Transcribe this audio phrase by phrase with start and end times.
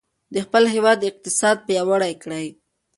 [0.33, 2.47] د خپل هېواد اقتصاد پیاوړی کړئ.